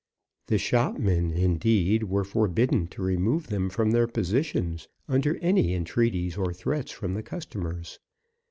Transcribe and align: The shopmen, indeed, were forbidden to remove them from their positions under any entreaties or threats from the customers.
The 0.47 0.57
shopmen, 0.57 1.29
indeed, 1.29 2.05
were 2.05 2.23
forbidden 2.23 2.87
to 2.87 3.03
remove 3.03 3.45
them 3.49 3.69
from 3.69 3.91
their 3.91 4.07
positions 4.07 4.87
under 5.07 5.37
any 5.43 5.75
entreaties 5.75 6.37
or 6.37 6.53
threats 6.55 6.89
from 6.91 7.13
the 7.13 7.21
customers. 7.21 7.99